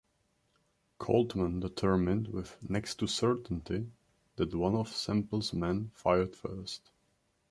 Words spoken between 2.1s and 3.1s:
with "next to